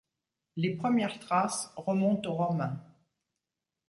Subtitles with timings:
[0.55, 2.81] Les premières traces remontent aux Romains.